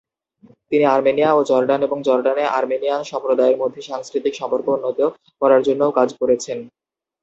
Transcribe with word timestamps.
তিনি 0.71 0.85
আর্মেনিয়া 0.87 1.29
ও 1.33 1.49
জর্ডান 1.49 1.81
এবং 1.87 1.97
জর্ডানে 2.07 2.43
আর্মেনিয়ান 2.57 3.01
সম্প্রদায়ের 3.11 3.59
মধ্যে 3.61 3.81
সাংস্কৃতিক 3.89 4.33
সম্পর্ক 4.37 4.65
উন্নত 4.75 4.99
করার 5.41 5.61
জন্যও 5.67 5.95
কাজ 5.99 6.09
করেছেন। 6.19 6.57